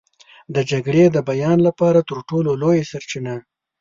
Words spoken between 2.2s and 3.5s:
ټولو لویه سرچینه.